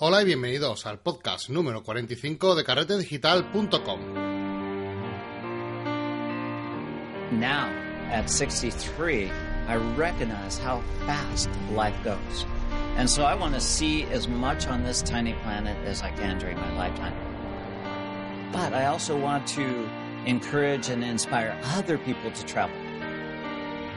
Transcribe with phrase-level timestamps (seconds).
[0.00, 4.00] Hola y bienvenidos al podcast número 45 de carretedigital.com.
[7.32, 7.68] Now,
[8.08, 9.28] at 63,
[9.66, 12.46] I recognize how fast life goes.
[12.96, 16.38] And so I want to see as much on this tiny planet as I can
[16.38, 17.14] during my lifetime.
[18.52, 19.88] But I also want to
[20.26, 22.76] encourage and inspire other people to travel,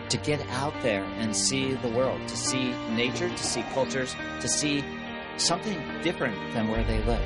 [0.09, 4.47] to get out there and see the world, to see nature, to see cultures, to
[4.47, 4.83] see
[5.37, 7.21] something different than where they live.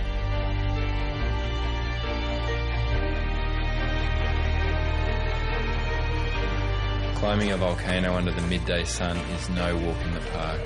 [7.15, 10.61] Climbing a volcano under the midday sun is no walk in the park.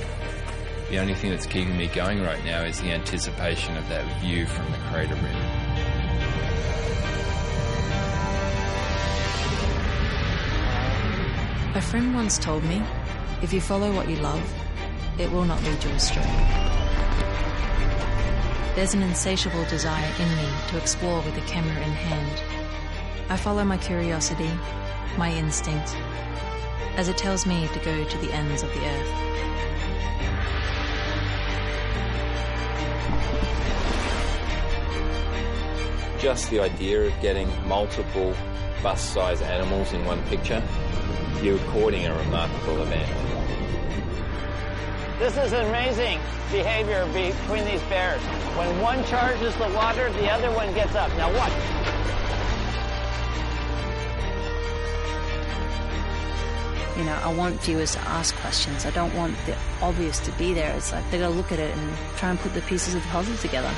[0.90, 4.48] The only thing that's keeping me going right now is the anticipation of that view
[4.48, 5.70] from the crater rim.
[11.76, 12.82] A friend once told me,
[13.44, 14.44] if you follow what you love,
[15.20, 16.69] it will not lead you astray.
[18.80, 22.42] There's an insatiable desire in me to explore with a camera in hand.
[23.30, 24.50] I follow my curiosity,
[25.18, 25.98] my instinct,
[26.96, 29.10] as it tells me to go to the ends of the earth.
[36.22, 38.34] Just the idea of getting multiple
[38.82, 40.64] bus-sized animals in one picture,
[41.44, 43.39] you're recording a remarkable event.
[45.20, 48.22] This is amazing behavior between these bears.
[48.56, 51.10] When one charges the water, the other one gets up.
[51.18, 51.52] Now watch.
[56.98, 58.86] You know, I want viewers to ask questions.
[58.86, 60.74] I don't want the obvious to be there.
[60.78, 63.10] It's like they gotta look at it and try and put the pieces of the
[63.10, 63.72] puzzle together.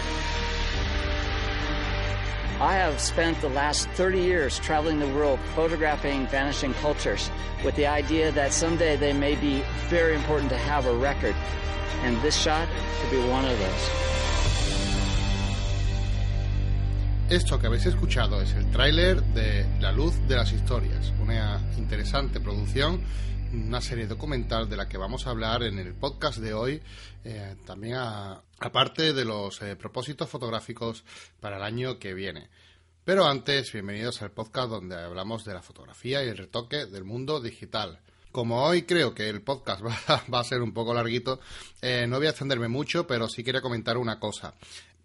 [2.61, 7.31] I have spent the last 30 years traveling the world photographing vanishing cultures
[7.65, 11.33] with the idea that someday they may be very important to have a record.
[12.03, 12.67] And this shot
[13.01, 13.89] could be one of those.
[17.31, 22.39] Esto que habéis escuchado es el tráiler de La Luz de las Historias, una interesante
[22.39, 23.01] producción,
[23.53, 26.81] una serie documental de la que vamos a hablar en el podcast de hoy,
[27.23, 31.03] eh, también aparte de los eh, propósitos fotográficos
[31.39, 32.49] para el año que viene.
[33.03, 37.41] Pero antes, bienvenidos al podcast donde hablamos de la fotografía y el retoque del mundo
[37.41, 37.99] digital.
[38.31, 41.39] Como hoy creo que el podcast va, va a ser un poco larguito,
[41.81, 44.53] eh, no voy a extenderme mucho, pero sí quería comentar una cosa.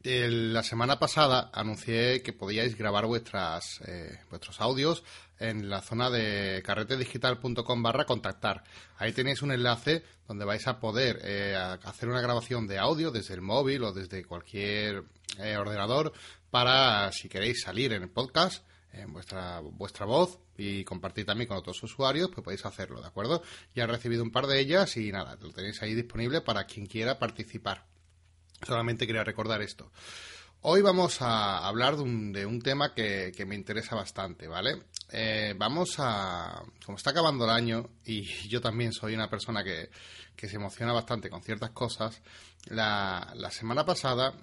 [0.08, 5.02] La semana pasada anuncié que podíais grabar vuestras, eh, vuestros audios
[5.40, 8.62] en la zona de carretedigital.com barra contactar.
[8.98, 13.34] Ahí tenéis un enlace donde vais a poder eh, hacer una grabación de audio desde
[13.34, 15.02] el móvil o desde cualquier
[15.40, 16.12] eh, ordenador
[16.52, 21.56] para si queréis salir en el podcast en vuestra, vuestra voz y compartir también con
[21.56, 23.42] otros usuarios, pues podéis hacerlo, ¿de acuerdo?
[23.74, 26.86] Ya he recibido un par de ellas y nada, lo tenéis ahí disponible para quien
[26.86, 27.95] quiera participar.
[28.64, 29.90] Solamente quería recordar esto.
[30.62, 34.82] Hoy vamos a hablar de un, de un tema que, que me interesa bastante, ¿vale?
[35.12, 36.62] Eh, vamos a...
[36.84, 39.90] Como está acabando el año y yo también soy una persona que,
[40.34, 42.20] que se emociona bastante con ciertas cosas,
[42.66, 44.34] la, la semana pasada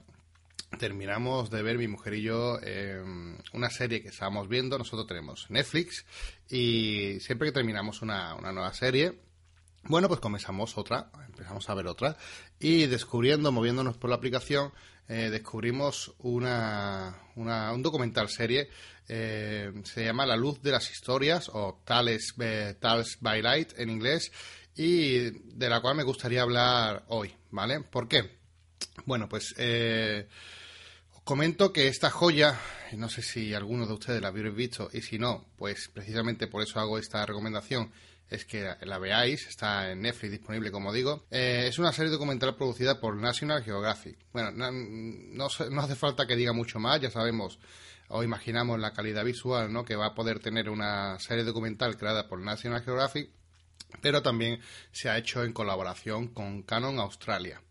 [0.77, 3.03] terminamos de ver mi mujer y yo eh,
[3.53, 4.77] una serie que estábamos viendo.
[4.77, 6.05] Nosotros tenemos Netflix
[6.49, 9.19] y siempre que terminamos una, una nueva serie,
[9.83, 12.17] bueno, pues comenzamos otra, empezamos a ver otra
[12.59, 14.71] y descubriendo, moviéndonos por la aplicación,
[15.09, 18.69] eh, descubrimos una, una- un documental serie,
[19.09, 23.89] eh, se llama La luz de las historias o Tales, eh, Tales by Light en
[23.89, 24.31] inglés
[24.75, 27.81] y de la cual me gustaría hablar hoy, ¿vale?
[27.81, 28.37] ¿Por qué?
[29.05, 30.27] Bueno, pues eh,
[31.15, 32.57] os comento que esta joya,
[32.93, 36.63] no sé si alguno de ustedes la habréis visto y si no, pues precisamente por
[36.63, 37.91] eso hago esta recomendación,
[38.33, 41.25] es que la, veáis, está en Netflix disponible como digo.
[41.31, 44.17] Eh, es una serie documental producida por National Geographic.
[44.33, 47.59] Bueno, no, se- no hace falta que diga mucho más, ya sabemos
[48.09, 49.85] o imaginamos la calidad visual ¿no?
[49.85, 53.29] que va a poder tener una serie documental creada por National Geographic,
[54.01, 54.59] pero también
[54.91, 57.61] se ha hecho en colaboración con Canon Australia.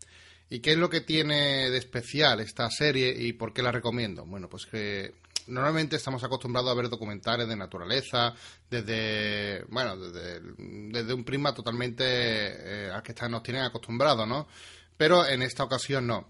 [0.49, 4.25] ¿Y qué es lo que tiene de especial esta serie y por qué la recomiendo?
[4.25, 5.13] Bueno, pues que
[5.47, 8.33] normalmente estamos acostumbrados a ver documentales de naturaleza
[8.69, 14.47] desde, bueno, desde, un prisma totalmente eh, al que está- nos tienen acostumbrados, ¿no?
[14.97, 16.27] Pero en esta ocasión no.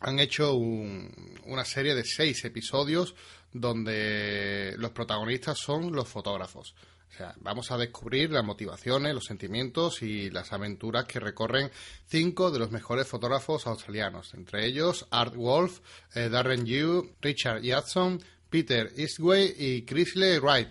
[0.00, 3.14] Han hecho un- una serie de seis episodios
[3.52, 6.74] donde los protagonistas son los fotógrafos.
[7.10, 11.70] O sea, vamos a descubrir las motivaciones, los sentimientos y las aventuras que recorren
[12.06, 15.80] cinco de los mejores fotógrafos australianos, entre ellos Art Wolf,
[16.14, 20.68] eh, Darren Yu, Richard Judson, Peter Eastway y Chrisley Wright.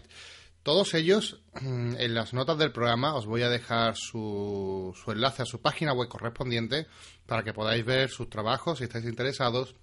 [0.63, 5.45] Todos ellos, en las notas del programa, os voy a dejar su, su enlace a
[5.45, 6.87] su página web correspondiente
[7.25, 9.75] para que podáis ver sus trabajos si estáis interesados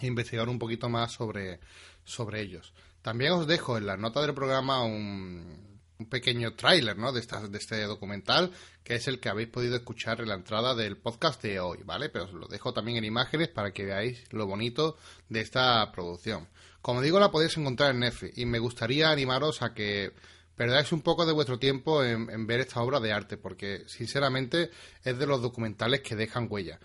[0.00, 1.60] e investigar un poquito más sobre,
[2.04, 2.72] sobre ellos.
[3.02, 5.72] También os dejo en las notas del programa un,
[6.02, 7.12] un pequeño tráiler ¿no?
[7.12, 8.50] de, esta, de este documental,
[8.82, 12.08] que es el que habéis podido escuchar en la entrada del podcast de hoy, ¿vale?
[12.08, 14.96] Pero os lo dejo también en imágenes para que veáis lo bonito
[15.28, 16.48] de esta producción.
[16.82, 20.12] Como digo, la podéis encontrar en Netflix y me gustaría animaros a que
[20.56, 24.70] perdáis un poco de vuestro tiempo en, ver esta obra de arte, porque sinceramente
[25.04, 26.80] es de los documentales que dejan huella.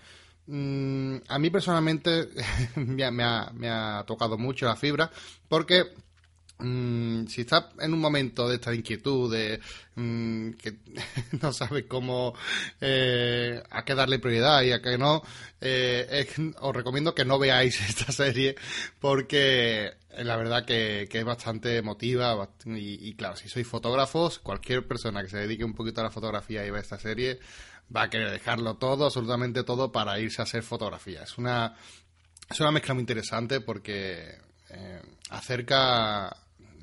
[0.45, 2.29] Mm, a mí personalmente
[2.75, 5.11] me ha tocado mucho la fibra,
[5.49, 5.91] porque
[6.59, 9.59] Mm, si estás en un momento de esta inquietud, de
[9.95, 10.77] mm, que
[11.42, 12.33] no sabes cómo
[12.81, 15.21] eh, a qué darle prioridad y a qué no,
[15.62, 16.27] eh,
[16.59, 18.56] os recomiendo que no veáis esta serie
[19.00, 25.21] porque la verdad que, que es bastante emotiva y, claro, si sois fotógrafos, cualquier persona
[25.21, 27.39] que se dedique un poquito a la fotografía y vea esta serie
[27.95, 31.24] va a querer dejarlo todo, absolutamente todo, para irse a hacer fotografía.
[31.24, 31.75] Es una,
[32.50, 34.39] es una mezcla muy interesante porque
[34.69, 36.36] eh, acerca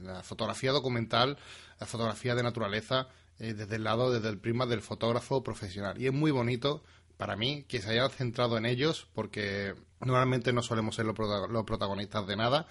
[0.05, 1.39] la fotografía documental,
[1.81, 3.09] la fotografía de naturaleza,
[3.39, 6.01] eh, desde el lado, desde el prisma del fotógrafo profesional.
[6.01, 6.85] Y es muy bonito
[7.17, 12.27] para mí que se hayan centrado en ellos porque normalmente no solemos ser los protagonistas
[12.27, 12.67] de nada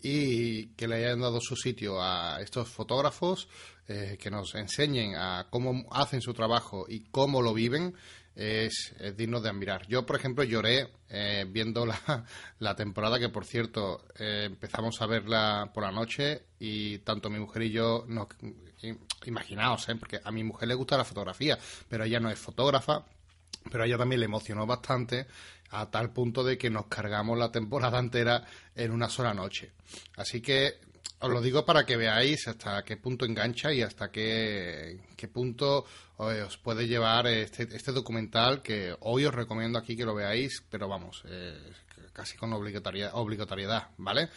[0.00, 3.48] y que le hayan dado su sitio a estos fotógrafos
[3.88, 7.94] eh, que nos enseñen a cómo hacen su trabajo y cómo lo viven
[8.38, 9.86] es, digno de admirar.
[9.88, 12.24] Yo, por ejemplo, lloré eh, viendo la,
[12.60, 17.40] la, temporada que, por cierto, eh, empezamos a verla por la noche y tanto mi
[17.40, 18.28] mujer y yo nos
[19.26, 19.96] imaginaos, ¿eh?
[19.96, 21.58] porque a mi mujer le gusta la fotografía,
[21.88, 23.04] pero ella no es fotógrafa,
[23.70, 25.26] pero a ella también le emocionó bastante
[25.70, 28.44] a tal punto de que nos cargamos la temporada entera
[28.74, 29.72] en una sola noche.
[30.16, 30.78] Así que
[31.20, 35.84] os lo digo para que veáis hasta qué punto engancha y hasta qué, qué punto
[36.18, 40.62] eh, os puede llevar este, este, documental que hoy os recomiendo aquí que lo veáis,
[40.70, 41.58] pero vamos, eh,
[42.12, 44.28] casi con obligatoriedad, obligatoriedad, ¿vale?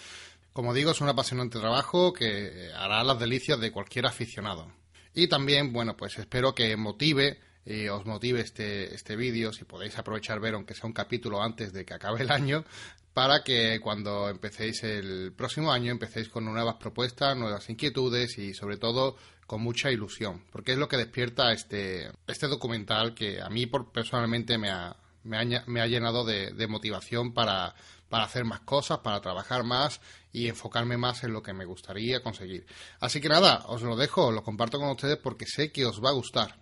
[0.53, 4.71] Como digo, es un apasionante trabajo que hará las delicias de cualquier aficionado.
[5.13, 9.97] Y también, bueno, pues espero que motive y os motive este, este vídeo, si podéis
[9.97, 12.65] aprovechar ver, aunque sea un capítulo antes de que acabe el año,
[13.13, 18.77] para que cuando empecéis el próximo año empecéis con nuevas propuestas, nuevas inquietudes y sobre
[18.77, 23.65] todo con mucha ilusión, porque es lo que despierta este, este documental que a mí
[23.65, 27.75] por, personalmente me ha, me ha, me ha llenado de, de motivación para,
[28.07, 29.99] para hacer más cosas, para trabajar más
[30.31, 32.65] y enfocarme más en lo que me gustaría conseguir.
[32.99, 36.09] Así que nada, os lo dejo, lo comparto con ustedes porque sé que os va
[36.09, 36.60] a gustar.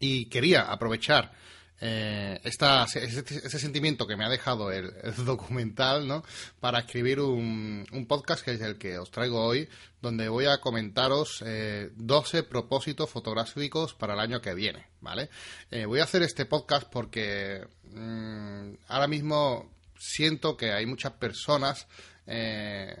[0.00, 1.32] Y quería aprovechar
[1.80, 6.24] eh, esta, ese, sentimiento que me ha dejado el, el documental, ¿no?
[6.60, 9.68] Para escribir un, un, podcast que es el que os traigo hoy,
[10.00, 15.28] donde voy a comentaros eh, 12 propósitos fotográficos para el año que viene, ¿vale?
[15.70, 21.86] Eh, voy a hacer este podcast porque mmm, ahora mismo siento que hay muchas personas
[22.26, 22.96] eh,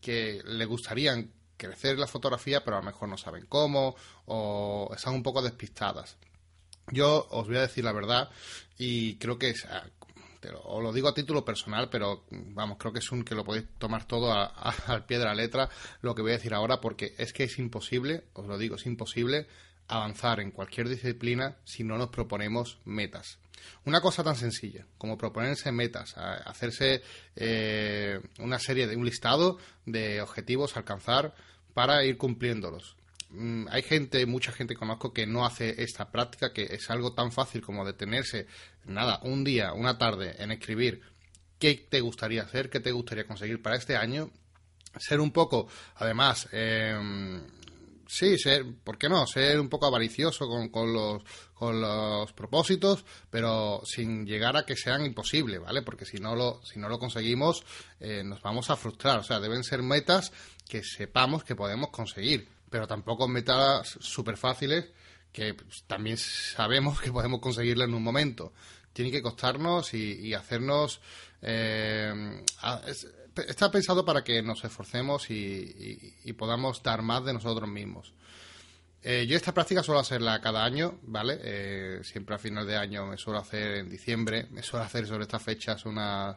[0.00, 5.14] que le gustarían crecer la fotografía, pero a lo mejor no saben cómo o están
[5.14, 6.16] un poco despistadas.
[6.92, 8.30] Yo os voy a decir la verdad
[8.78, 9.84] y creo que es, ah,
[10.64, 13.66] os lo digo a título personal, pero vamos, creo que es un que lo podéis
[13.78, 15.68] tomar todo a, a, al pie de la letra
[16.02, 18.86] lo que voy a decir ahora, porque es que es imposible, os lo digo, es
[18.86, 19.46] imposible
[19.88, 23.38] avanzar en cualquier disciplina si no nos proponemos metas.
[23.84, 27.02] Una cosa tan sencilla como proponerse metas, hacerse
[27.34, 31.34] eh, una serie de un listado de objetivos a alcanzar
[31.74, 32.96] para ir cumpliéndolos.
[33.30, 37.32] Mm, hay gente, mucha gente conozco que no hace esta práctica, que es algo tan
[37.32, 38.46] fácil como detenerse,
[38.84, 41.02] nada, un día, una tarde en escribir
[41.58, 44.30] qué te gustaría hacer, qué te gustaría conseguir para este año,
[44.98, 47.42] ser un poco, además, eh,
[48.06, 49.26] sí, ser, ¿por qué no?
[49.26, 51.22] Ser un poco avaricioso con, con, los,
[51.54, 55.82] con los propósitos, pero sin llegar a que sean imposibles, ¿vale?
[55.82, 57.64] Porque si no lo, si no lo conseguimos,
[58.00, 59.18] eh, nos vamos a frustrar.
[59.18, 60.32] O sea, deben ser metas
[60.68, 64.90] que sepamos que podemos conseguir, pero tampoco metas súper fáciles
[65.32, 65.54] que
[65.86, 68.52] también sabemos que podemos conseguirlas en un momento.
[68.92, 71.00] Tiene que costarnos y, y hacernos...
[71.42, 72.42] Eh,
[73.42, 78.12] está pensado para que nos esforcemos y, podamos dar más de nosotros mismos.
[79.02, 81.38] Eh, yo esta práctica suelo hacerla cada año, ¿vale?
[81.42, 85.22] Eh, siempre a final de año me suelo hacer en diciembre, me suelo hacer sobre
[85.22, 86.36] estas fechas una...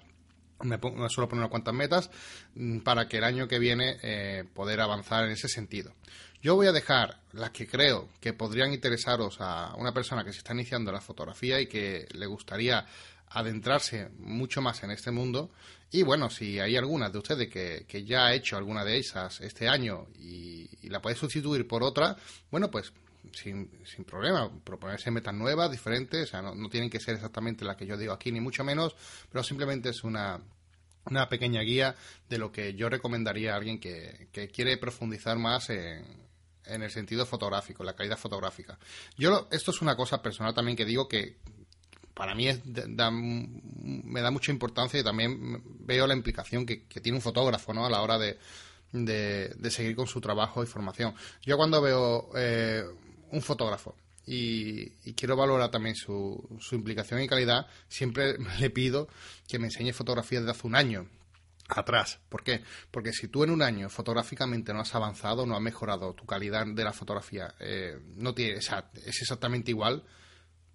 [0.62, 2.12] Me, pongo, me suelo poner unas cuantas metas
[2.54, 5.94] mm, para que el año que viene eh, poder avanzar en ese sentido.
[6.42, 10.38] Yo voy a dejar las que creo que podrían interesaros a una persona que se
[10.40, 12.86] está iniciando la fotografía y que le gustaría
[13.30, 15.52] adentrarse mucho más en este mundo.
[15.92, 19.42] Y bueno, si hay alguna de ustedes que, que ya ha hecho alguna de esas
[19.42, 22.16] este año y, y la puede sustituir por otra,
[22.52, 22.94] bueno, pues
[23.34, 27.66] sin, sin problema, proponerse metas nuevas, diferentes, o sea, no, no tienen que ser exactamente
[27.66, 28.96] las que yo digo aquí, ni mucho menos,
[29.32, 30.40] pero simplemente es una,
[31.06, 31.96] una pequeña guía
[32.30, 36.06] de lo que yo recomendaría a alguien que, que quiere profundizar más en,
[36.66, 38.78] en el sentido fotográfico, la calidad fotográfica.
[39.18, 41.38] Yo, esto es una cosa personal también que digo que
[42.20, 47.18] para mí es, da, me da mucha importancia y también veo la implicación que, tiene
[47.18, 47.86] un fotógrafo ¿no?
[47.86, 48.38] a la hora de,
[48.92, 51.16] de, seguir con su trabajo y formación.
[51.44, 52.84] Yo cuando veo eh,
[53.32, 53.96] un fotógrafo
[54.26, 59.08] y, y, quiero valorar también su, su implicación y calidad, siempre le pido
[59.48, 61.08] que me enseñe fotografías de hace un año,
[61.70, 62.20] atrás.
[62.28, 62.64] ¿Por qué?
[62.92, 66.68] Porque si tú en un año fotográficamente no has avanzado, no has mejorado tu calidad
[66.68, 70.04] de la fotografía, eh, no tiene, o es exactamente igual,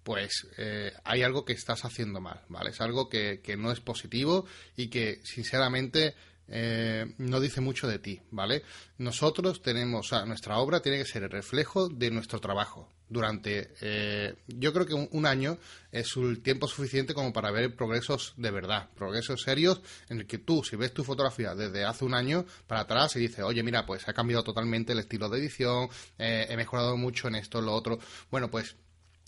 [0.05, 2.69] pues eh, hay algo que estás haciendo mal, ¿vale?
[2.69, 4.45] Es algo que, que no es positivo
[4.77, 6.13] y que, sinceramente,
[6.47, 8.61] eh, no dice mucho de ti, ¿vale?
[8.99, 12.87] Nosotros tenemos, nuestra obra tiene que ser el reflejo de nuestro trabajo.
[13.09, 15.57] Durante, eh, yo creo que un, un, año
[15.91, 20.37] es el tiempo suficiente como para ver progresos de verdad, progresos serios en el que
[20.37, 23.87] tú, si ves tu fotografía desde hace un año para atrás y dices, oye, mira,
[23.87, 27.65] pues ha cambiado totalmente el estilo de edición, eh, he mejorado mucho en esto, en
[27.65, 28.75] lo otro, bueno, pues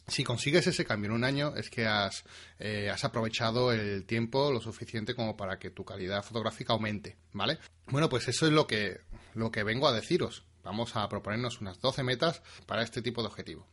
[0.07, 2.23] si consigues ese cambio en un año es que has,
[2.59, 7.59] eh, has, aprovechado el tiempo lo suficiente como para que tu calidad fotográfica aumente, ¿vale?
[7.87, 9.01] Bueno, pues eso es lo que,
[9.33, 10.45] lo que vengo a deciros.
[10.63, 13.67] Vamos a proponernos unas 12 metas para este tipo de objetivo.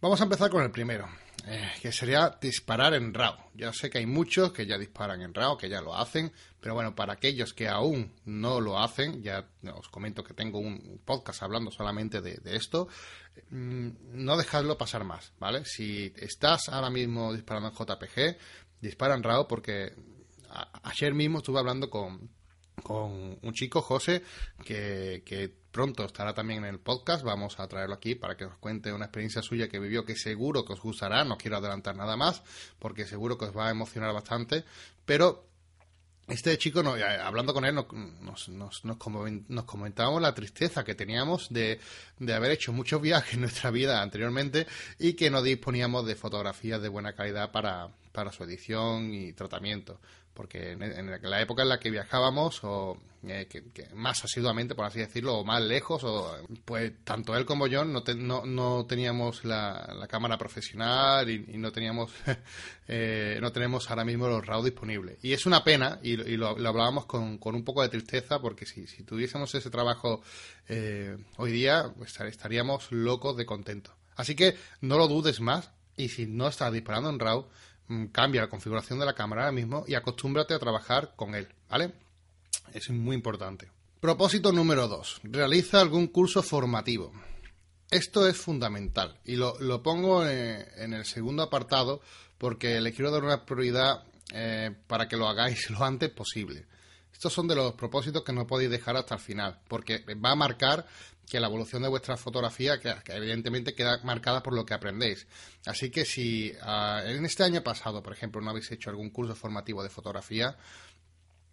[0.00, 1.08] Vamos a empezar con el primero,
[1.44, 3.36] eh, que sería disparar en RAW.
[3.54, 6.74] Yo sé que hay muchos que ya disparan en RAW, que ya lo hacen, pero
[6.74, 11.42] bueno, para aquellos que aún no lo hacen, ya os comento que tengo un podcast
[11.42, 12.86] hablando solamente de, esto,
[13.50, 15.64] mmm, no dejadlo pasar más, ¿vale?
[15.64, 18.36] Si estás ahora mismo disparando en JPG,
[18.80, 19.94] dispara en RAW porque
[20.84, 22.30] ayer mismo estuve hablando con,
[22.84, 24.22] con un chico, José,
[24.64, 27.24] que, que pronto estará también en el podcast.
[27.24, 30.64] Vamos a traerlo aquí para que os cuente una experiencia suya que vivió que seguro
[30.64, 31.24] que os gustará.
[31.24, 32.42] No quiero adelantar nada más
[32.78, 34.64] porque seguro que os va a emocionar bastante.
[35.04, 35.48] Pero
[36.28, 41.48] este chico, no, hablando con él, nos, nos, nos, nos, comentábamos la tristeza que teníamos
[41.50, 41.80] de,
[42.18, 44.66] de, haber hecho muchos viajes en nuestra vida anteriormente
[44.98, 50.00] y que no disponíamos de fotografías de buena calidad para, para su edición y tratamiento
[50.34, 54.84] porque en, en, la época en la que viajábamos o eh, que, más asiduamente por
[54.84, 58.84] así decirlo o más lejos o pues tanto él como yo no, te, no, no
[58.86, 62.10] teníamos la, cámara profesional y, y no teníamos
[62.88, 65.18] eh, no tenemos ahora mismo los RAW disponibles.
[65.22, 68.40] Y es una pena y, y lo, lo, hablábamos con, con, un poco de tristeza
[68.40, 70.22] porque si, si tuviésemos ese trabajo
[70.68, 73.94] eh, hoy día pues estaríamos locos de contento.
[74.16, 77.46] Así que no lo dudes más y si no estás disparando en RAW
[78.12, 81.92] cambia la configuración de la cámara ahora mismo y acostúmbrate a trabajar con él, ¿vale?
[82.72, 83.70] Es muy importante.
[84.00, 85.20] Propósito número 2.
[85.24, 87.12] Realiza algún curso formativo.
[87.90, 92.00] Esto es fundamental y lo, lo pongo en, en, el segundo apartado
[92.38, 96.66] porque le quiero dar una prioridad eh, para que lo hagáis lo antes posible.
[97.12, 100.34] Estos son de los propósitos que no podéis dejar hasta el final, porque va a
[100.34, 100.86] marcar
[101.28, 105.26] que la evolución de vuestra fotografía, que, evidentemente queda marcada por lo que aprendéis.
[105.66, 109.34] Así que si uh, en este año pasado, por ejemplo, no habéis hecho algún curso
[109.34, 110.56] formativo de fotografía,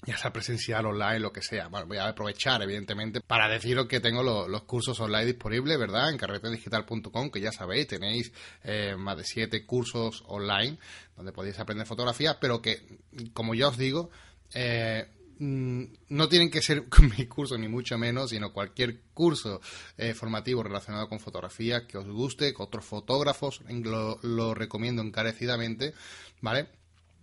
[0.06, 1.68] ya sea presencial, online, lo que sea.
[1.68, 6.10] Bueno, voy a aprovechar, evidentemente, para deciros que tengo lo, los cursos online disponibles, ¿verdad?
[6.10, 8.32] En carretedigital.com, que ya sabéis, tenéis
[8.64, 10.78] eh, más de siete cursos online
[11.18, 12.82] donde podéis aprender fotografía, pero que,
[13.34, 14.10] como ya os digo,
[14.54, 15.06] eh,
[15.40, 16.84] no tienen que ser
[17.18, 19.62] mi curso ni mucho menos, sino cualquier curso
[19.98, 25.94] eh, formativo relacionado con fotografía que os guste, que otros fotógrafos, lo, recomiendo encarecidamente,
[26.42, 26.68] ¿vale?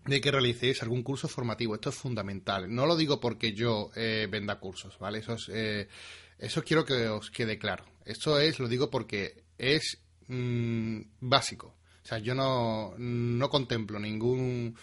[0.06, 1.74] De que realicéis algún curso formativo.
[1.74, 2.72] Esto es fundamental.
[2.72, 5.18] No lo digo porque yo eh, venda cursos, ¿vale?
[5.18, 5.88] Eso, es, eh,
[6.38, 7.84] eso quiero que os quede claro.
[8.04, 11.74] Esto es, lo digo porque es mmm, básico.
[12.02, 14.76] O sea, yo no, no contemplo ningún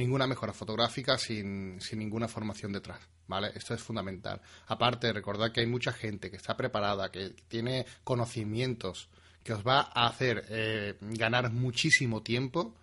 [0.00, 3.52] ninguna mejora fotográfica sin, sin, ninguna formación detrás, ¿vale?
[3.54, 4.40] Esto es fundamental.
[4.66, 9.08] Aparte, recordad que hay mucha gente que está preparada, que tiene conocimientos,
[9.44, 12.74] que os va a hacer eh, ganar muchísimo tiempo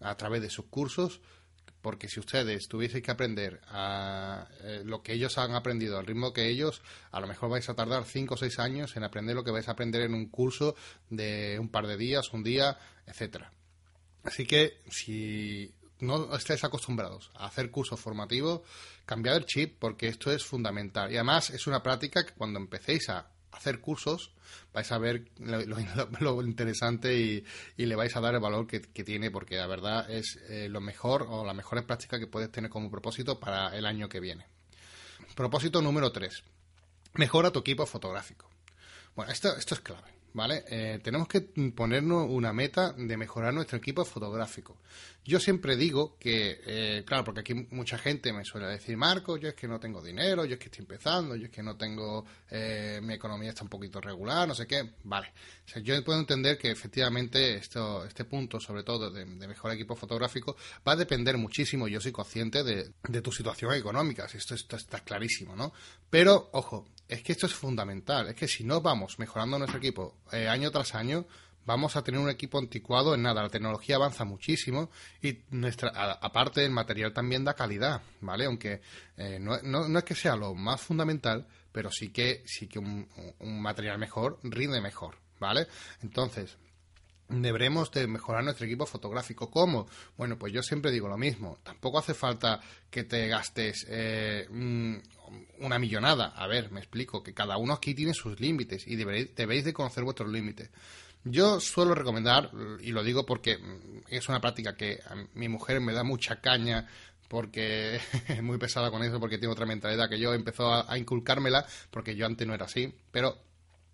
[0.00, 1.20] a través de sus cursos,
[1.80, 6.48] porque si ustedes tuvieseis que aprender eh, lo que ellos han aprendido al ritmo que
[6.48, 9.50] ellos, a lo mejor vais a tardar 5 o 6 años en aprender lo que
[9.50, 10.74] vais a aprender en un curso
[11.10, 13.52] de un par de días, un día, etcétera.
[14.24, 18.62] Así que si no estáis acostumbrados a hacer cursos formativos,
[19.06, 21.10] cambiad el chip porque esto es fundamental.
[21.10, 24.32] Y además es una práctica que cuando empecéis a hacer cursos,
[24.72, 27.44] vais a ver lo, interesante y,
[27.76, 31.26] le vais a dar el valor que, tiene, porque la verdad es eh, lo mejor
[31.28, 34.46] o las mejores prácticas que puedes tener como propósito para el año que viene.
[35.36, 36.42] Propósito número 3.
[37.14, 38.50] Mejora tu equipo fotográfico.
[39.14, 40.21] Bueno, esto, esto es clave.
[40.34, 40.64] ¿Vale?
[40.68, 44.78] Eh, tenemos que ponernos una meta de mejorar nuestro equipo fotográfico.
[45.24, 49.48] Yo siempre digo que, eh, claro, porque aquí mucha gente me suele decir, Marco, yo
[49.48, 52.24] es que no tengo dinero, yo es que estoy empezando, yo es que no tengo,
[52.50, 55.32] eh, mi economía está un poquito regular, no sé qué, vale.
[55.82, 60.92] yo puedo entender que efectivamente esto, este punto, sobre todo de, mejorar equipo fotográfico, va
[60.92, 65.54] a depender muchísimo, yo soy consciente de, de tu situación económica, esto, esto está clarísimo,
[65.54, 65.72] ¿no?
[66.10, 68.28] Pero, ojo, es que esto es fundamental.
[68.28, 71.26] Es que si no vamos mejorando nuestro equipo eh, año tras año,
[71.66, 73.42] vamos a tener un equipo anticuado en nada.
[73.42, 74.90] La tecnología avanza muchísimo
[75.20, 78.46] y nuestra, aparte el material también da calidad, ¿vale?
[78.46, 78.80] Aunque
[79.18, 83.06] eh, no, no, es que sea lo más fundamental, pero sí que, sí que un,
[83.40, 85.66] un material mejor rinde mejor, ¿vale?
[86.02, 86.56] Entonces,
[87.40, 89.50] deberemos de mejorar nuestro equipo fotográfico.
[89.50, 89.88] ¿Cómo?
[90.16, 91.58] Bueno, pues yo siempre digo lo mismo.
[91.62, 92.60] Tampoco hace falta
[92.90, 94.46] que te gastes eh,
[95.58, 96.32] una millonada.
[96.36, 99.72] A ver, me explico, que cada uno aquí tiene sus límites y debéis, debéis de
[99.72, 100.70] conocer vuestros límites.
[101.24, 103.58] Yo suelo recomendar, y lo digo porque
[104.08, 104.98] es una práctica que
[105.34, 106.88] mi mujer me da mucha caña
[107.28, 111.64] porque es muy pesada con eso, porque tiene otra mentalidad que yo, empezó a inculcármela,
[111.90, 113.38] porque yo antes no era así, pero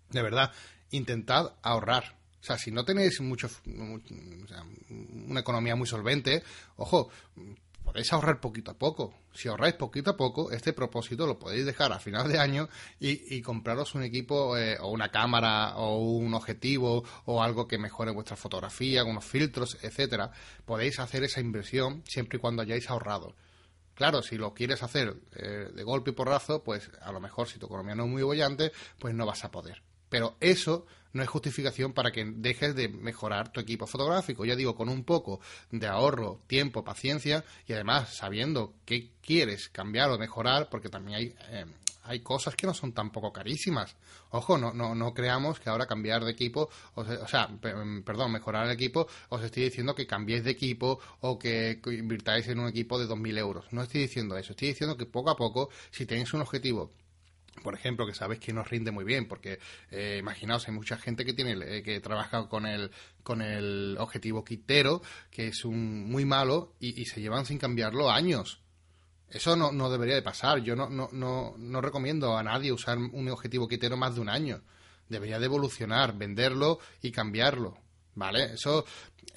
[0.09, 0.51] de verdad,
[0.91, 6.41] intentad ahorrar, o sea, si no tenéis mucho, una economía muy solvente,
[6.77, 7.09] ojo,
[7.83, 9.13] podéis ahorrar poquito a poco.
[9.33, 12.69] Si ahorráis poquito a poco, este propósito lo podéis dejar a final de año
[12.99, 18.11] y, compraros un equipo eh, o una cámara o un objetivo o algo que mejore
[18.11, 20.31] vuestra fotografía, unos filtros, etcétera.
[20.65, 23.35] Podéis hacer esa inversión siempre y cuando hayáis ahorrado.
[23.95, 27.59] Claro, si lo quieres hacer eh, de golpe y porrazo, pues a lo mejor si
[27.59, 29.81] tu economía no es muy bollante, pues no vas a poder.
[30.09, 34.45] Pero eso no es justificación para que dejes de mejorar tu equipo fotográfico.
[34.45, 35.39] Ya digo, con un poco
[35.71, 41.35] de ahorro, tiempo, paciencia y además sabiendo qué quieres cambiar o mejorar, porque también hay,
[41.49, 41.65] eh,
[42.03, 43.95] hay cosas que no son tampoco carísimas.
[44.31, 48.65] Ojo, no, no, no creamos que ahora cambiar de equipo, o sea, mm, perdón, mejorar
[48.65, 52.99] el equipo, os estoy diciendo que cambiéis de equipo o que invirtáis en un equipo
[52.99, 53.65] de 2.000 euros.
[53.71, 56.91] No estoy diciendo eso, estoy diciendo que poco a poco, si tenéis un objetivo
[57.59, 59.59] por ejemplo, que sabes que nos rinde muy bien, porque
[59.91, 62.91] eh, imaginaos, hay mucha gente que tiene eh, que trabaja con el
[63.23, 68.61] con el objetivo quitero, que es un muy malo, y, se llevan sin cambiarlo años.
[69.29, 70.59] Eso no, no debería de pasar.
[70.59, 74.29] Yo no, no, no, no recomiendo a nadie usar un objetivo quitero más de un
[74.29, 74.61] año.
[75.07, 77.77] Debería de evolucionar, venderlo y cambiarlo.
[78.15, 78.53] ¿Vale?
[78.53, 78.85] Eso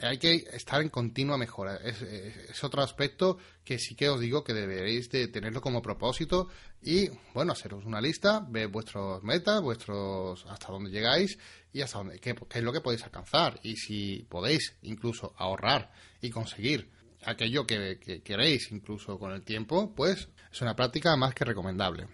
[0.01, 1.77] hay que estar en continua mejora.
[1.77, 6.49] Es, otro aspecto que sí que os digo que deberéis de tenerlo como propósito
[6.83, 11.39] y, bueno, haceros una lista, ver vuestros metas, vuestros hasta dónde llegáis
[11.73, 13.61] y hasta dónde, qué, es lo que podéis alcanzar.
[13.63, 16.91] Y si podéis incluso ahorrar y conseguir
[17.25, 22.09] aquello que, que queréis incluso con el tiempo, pues es una práctica más que recomendable.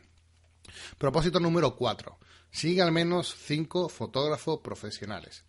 [0.98, 2.18] Propósito número 4.
[2.50, 5.44] Sigue al menos 5 fotógrafos profesionales.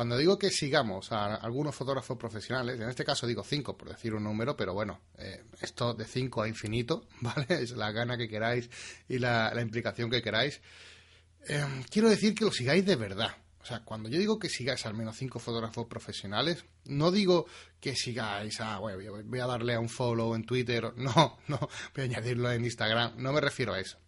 [0.00, 4.14] Cuando digo que sigamos a algunos fotógrafos profesionales, en este caso digo cinco por decir
[4.14, 7.44] un número, pero bueno, eh, esto de cinco a infinito, ¿vale?
[7.48, 8.70] Es la gana que queráis
[9.10, 10.62] y la, implicación que queráis.
[11.46, 13.36] Eh, quiero decir que lo sigáis de verdad.
[13.60, 17.44] O sea, cuando yo digo que sigáis al menos cinco fotógrafos profesionales, no digo
[17.78, 21.58] que sigáis a, bueno, voy a darle a un follow en Twitter, no, no,
[21.94, 23.98] voy a añadirlo en Instagram, no me refiero a eso.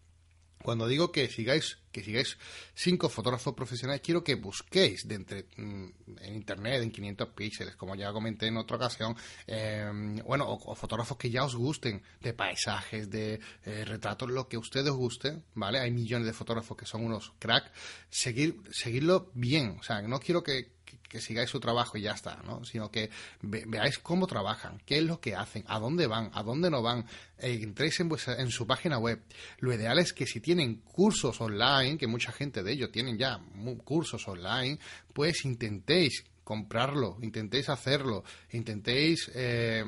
[0.63, 2.39] Cuando digo que sigáis, que sigáis
[2.75, 5.87] cinco fotógrafos profesionales, quiero que busquéis de entre, mm,
[6.21, 11.17] en internet, en 500 píxeles, como ya comenté en otra ocasión, em, bueno, o, fotógrafos
[11.17, 15.81] que ya os gusten, de paisajes, de eh, retratos, lo que ustedes os guste, ¿vale?
[15.81, 17.71] Hay millones de fotógrafos que son unos crack.
[18.11, 20.72] Seguir, seguirlo bien, o sea, no quiero que
[21.09, 22.65] que sigáis su trabajo y ya está, ¿no?
[22.65, 23.11] Sino que
[23.43, 27.07] veáis cómo trabajan, qué es lo que hacen, a dónde van, a dónde no van,
[27.39, 29.23] eh, entréis en, en su página web.
[29.59, 33.41] Lo ideal es que si tienen cursos online, que mucha gente de ellos tienen ya
[33.85, 34.79] cursos online,
[35.13, 39.85] pues intentéis comprarlo, intentéis hacerlo, intentéis eh,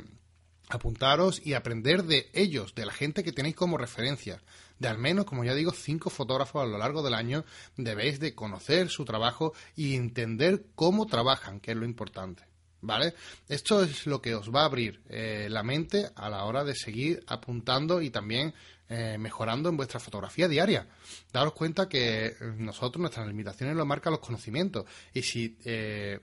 [0.69, 4.41] apuntaros y aprender de ellos, de la gente que tenéis como referencia
[4.85, 7.47] de al menos, como ya digo, cinco fotógrafos a lo largo del año,
[7.79, 12.45] debéis de conocer su trabajo y entender cómo trabajan, que es lo importante.
[12.83, 13.15] ¿Vale?
[13.49, 16.75] Esto es lo que os va a abrir eh, la mente a la hora de
[16.75, 18.53] seguir apuntando y también
[18.91, 20.87] eh, mejorando en vuestra fotografía diaria.
[21.33, 24.85] Daros cuenta que nosotros, nuestras limitaciones lo marcan los conocimientos.
[25.15, 26.21] Y si, eh,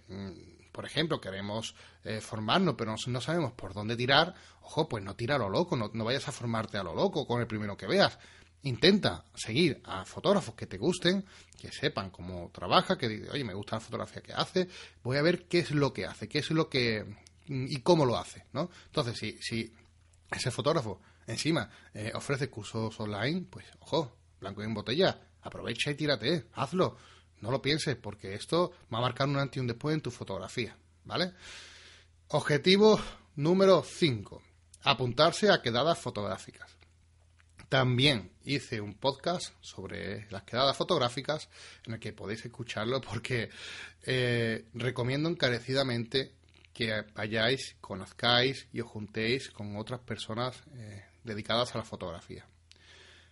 [0.71, 1.74] por ejemplo, queremos
[2.21, 5.89] formarnos, pero no, sabemos por dónde tirar, ojo, pues no tira a lo loco, no,
[5.93, 8.19] no vayas a formarte a lo loco con el primero que veas
[8.63, 11.26] intenta seguir a fotógrafos que te gusten,
[11.60, 14.67] que sepan cómo trabaja, que digan, oye, me gusta la fotografía que hace,
[15.04, 17.06] voy a ver qué es lo que hace, qué es lo que
[17.47, 18.69] y cómo lo hace, ¿no?
[18.86, 19.74] Entonces, si, si
[20.30, 25.95] ese fotógrafo encima eh, ofrece cursos online, pues ojo, blanco y en botella, aprovecha y
[25.95, 26.97] tírate, hazlo.
[27.41, 30.12] No lo pienses, porque esto va a marcar un antes y un después en tu
[30.12, 31.34] fotografía, ¿vale?
[32.28, 33.02] Objetivo
[33.36, 34.41] número 5.
[34.84, 36.81] Apuntarse a quedadas fotográficas.
[37.71, 41.47] También hice un podcast sobre las quedadas fotográficas
[41.86, 43.49] en el que podéis escucharlo porque
[44.03, 46.34] eh, recomiendo encarecidamente
[46.73, 52.45] que vayáis, conozcáis y os juntéis con otras personas eh, dedicadas a la fotografía.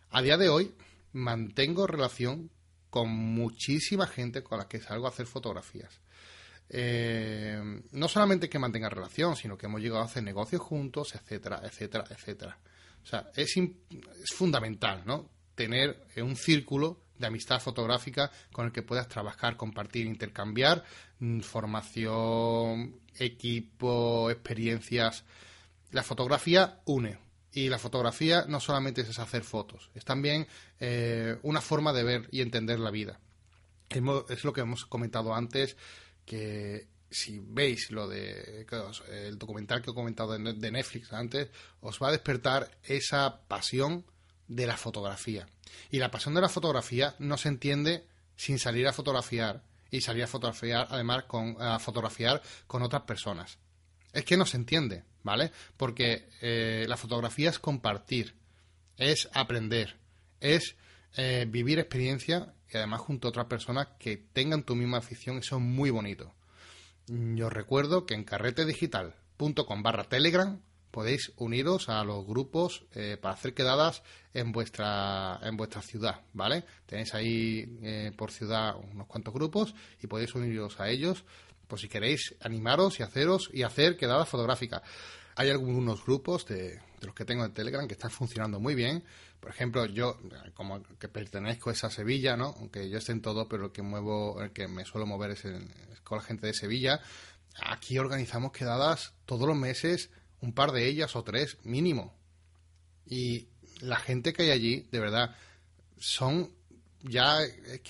[0.10, 0.74] A día de hoy
[1.12, 2.50] mantengo relación
[2.90, 6.00] con muchísima gente con la que salgo a hacer fotografías.
[6.70, 11.60] Eh, no solamente que mantenga relación, sino que hemos llegado a hacer negocios juntos, etcétera,
[11.66, 12.58] etcétera, etcétera.
[13.04, 15.30] O sea, es, es fundamental, ¿no?
[15.56, 20.84] Tener un círculo de amistad fotográfica con el que puedas trabajar, compartir, intercambiar
[21.20, 25.26] mm, formación, equipo, experiencias.
[25.92, 27.20] La fotografía une.
[27.52, 30.48] Y la fotografía no solamente es hacer fotos, es también
[30.80, 33.20] eh, una forma de ver y entender la vida.
[33.90, 35.76] Es lo que hemos comentado antes,
[36.26, 38.66] que si veis lo de
[39.10, 41.50] el documental que he comentado de Netflix antes,
[41.82, 44.06] os va a despertar esa pasión
[44.48, 45.48] de la fotografía.
[45.92, 50.24] Y la pasión de la fotografía no se entiende sin salir a fotografiar y salir
[50.24, 53.58] a fotografiar además con a fotografiar con otras personas.
[54.14, 55.52] Es que no se entiende, ¿vale?
[55.78, 58.36] Porque eh, la fotografía es compartir,
[58.98, 59.98] es aprender,
[60.40, 60.76] es
[61.16, 65.58] eh, vivir experiencia y además junto a otras personas que tengan tu misma afición, eso
[65.58, 66.34] es muy bonito.
[67.10, 73.56] Yo recuerdo que en carretedigital.com barra telegram podéis uniros a los grupos eh, para hacer
[73.56, 76.66] quedadas en vuestra en vuestra ciudad, ¿vale?
[76.86, 81.26] Tenéis ahí eh, por ciudad unos cuantos grupos y podéis uniros a ellos,
[81.68, 84.84] por si queréis animaros y haceros y hacer quedadas fotográficas.
[85.36, 89.04] Hay algunos grupos de, de los que tengo en Telegram que están funcionando muy bien.
[89.40, 90.20] Por ejemplo, yo,
[90.54, 92.56] como que pertenezco a esa Sevilla, ¿no?
[92.60, 95.44] Aunque yo esté en todo, pero el que muevo, el que me suelo mover es,
[96.04, 97.02] con la gente de Sevilla.
[97.62, 102.18] Aquí organizamos quedadas todos los meses, un par de ellas o tres mínimo.
[103.06, 103.48] Y
[103.80, 105.36] la gente que hay allí, de verdad,
[105.98, 106.54] son
[107.04, 107.40] ya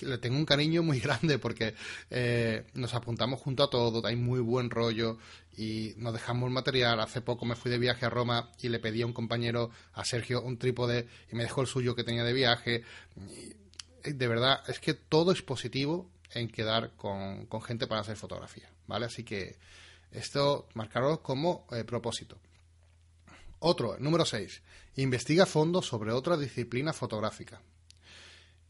[0.00, 1.74] le tengo un cariño muy grande porque
[2.10, 5.18] eh, nos apuntamos junto a todo, hay muy buen rollo
[5.56, 7.00] y nos dejamos el material.
[7.00, 10.04] Hace poco me fui de viaje a Roma y le pedí a un compañero, a
[10.04, 12.84] Sergio, un trípode y me dejó el suyo que tenía de viaje.
[14.04, 19.06] de verdad, es que todo es positivo en quedar con, gente para hacer fotografía, ¿vale?
[19.06, 19.56] Así que
[20.12, 22.38] esto marcarlo como eh, propósito.
[23.58, 24.62] Otro, número 6.
[24.96, 27.60] Investiga a fondo sobre otra disciplina fotográfica.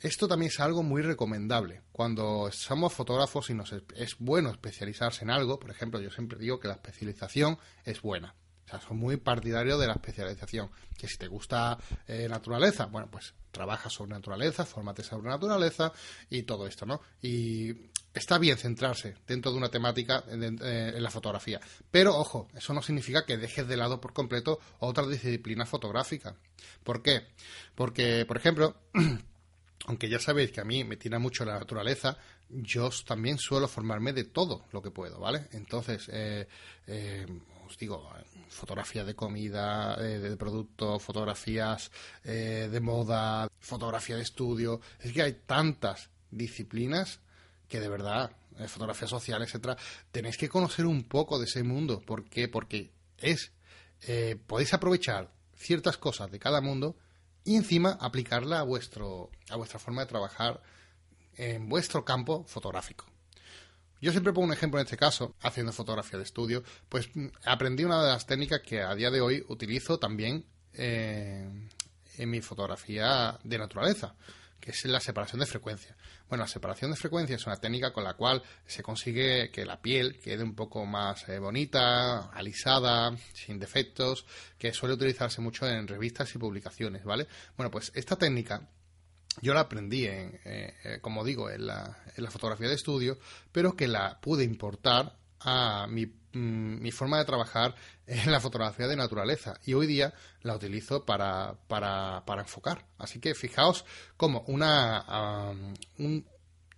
[0.01, 1.83] Esto también es algo muy recomendable.
[1.93, 6.59] Cuando somos fotógrafos y nos es bueno especializarse en algo, por ejemplo, yo siempre digo
[6.59, 8.35] que la especialización es buena.
[8.65, 10.71] O sea, soy muy partidario de la especialización.
[10.97, 11.77] Que si te gusta
[12.09, 15.93] eh, naturaleza, bueno, pues trabaja sobre naturaleza, fórmate sobre naturaleza
[16.31, 17.03] y todo esto, ¿no?
[17.21, 21.61] Y está bien centrarse dentro de una temática en, eh, en, la fotografía.
[21.91, 26.37] Pero, ojo, eso no significa que dejes de lado por completo otra disciplina fotográfica.
[26.85, 27.27] ¿Por qué?
[27.75, 28.77] Porque, por ejemplo,
[29.87, 32.17] aunque ya sabéis que a mí me tira mucho la naturaleza,
[32.49, 35.49] yo también suelo formarme de todo lo que puedo, ¿vale?
[35.53, 36.47] Entonces, eh,
[36.87, 37.27] eh,
[37.67, 38.11] os digo,
[38.49, 41.91] fotografía de comida, eh, de productos, fotografías
[42.25, 44.81] de moda, fotografía de estudio.
[45.01, 47.21] Es que hay tantas disciplinas
[47.69, 48.33] que de verdad,
[48.67, 49.77] fotografía social, etcétera,
[50.11, 52.01] tenéis que conocer un poco de ese mundo.
[52.01, 52.49] ¿Por qué?
[52.49, 53.53] Porque es,
[54.47, 56.97] podéis aprovechar ciertas cosas de cada mundo
[57.51, 60.63] y encima aplicarla a, vuestro, a vuestra forma de trabajar
[61.35, 63.07] en vuestro campo fotográfico.
[64.01, 67.83] Yo siempre pongo un ejemplo en este caso, haciendo fotografía de estudio, pues mm, aprendí
[67.83, 71.45] una de las técnicas que a día de hoy utilizo también eh,
[72.19, 74.15] en mi fotografía de naturaleza
[74.61, 75.97] que es la separación de frecuencia.
[76.29, 79.81] Bueno, la separación de frecuencia es una técnica con la cual se consigue que la
[79.81, 84.27] piel quede un poco más eh, bonita, alisada, sin defectos,
[84.59, 87.27] que suele utilizarse mucho en revistas y publicaciones, ¿vale?
[87.57, 88.69] Bueno, pues esta técnica
[89.43, 93.19] yo la aprendí, en, eh, eh, como digo, en la, en la fotografía de estudio,
[93.53, 97.75] pero que la pude importar a mi Mm, mi forma de trabajar
[98.07, 102.85] en la fotografía de naturaleza y hoy día la utilizo para, para, para enfocar.
[102.99, 103.85] Así que fijaos
[104.17, 105.05] como una,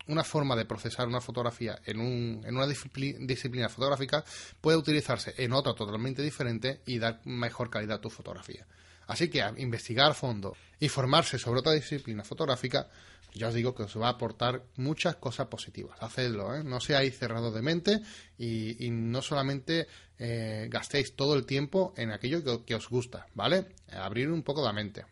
[0.07, 4.25] una forma de procesar una fotografía en, un, en una disciplina fotográfica
[4.61, 8.67] puede utilizarse en otra totalmente diferente y dar mejor calidad a tu fotografía.
[9.13, 12.89] Así que investigar a fondo y formarse sobre otra disciplina fotográfica,
[13.35, 15.99] ya os digo que os va a aportar muchas cosas positivas.
[16.01, 16.65] Hacedlo, ¿eh?
[16.65, 18.01] no seáis cerrados de mente
[18.39, 19.87] y, no solamente
[20.19, 23.67] eh, gastéis todo el tiempo en aquello que, que, os gusta, ¿vale?
[23.93, 25.05] Abrir un poco la mente.